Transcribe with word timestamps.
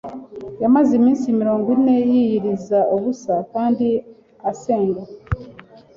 Yamaze 0.63 0.91
iminsi 0.99 1.37
mirongo 1.39 1.67
ine 1.75 1.95
yiyiriza 2.11 2.79
ubusa 2.95 3.33
kandi 3.53 3.87
asenga. 4.51 5.01